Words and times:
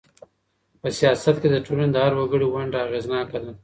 په 0.81 0.87
سياست 0.99 1.35
کي 1.41 1.47
د 1.51 1.55
ټولني 1.65 1.89
د 1.91 1.97
هر 2.05 2.13
وګړي 2.19 2.47
ونډه 2.49 2.77
اغېزناکه 2.87 3.37
ده. 3.43 3.51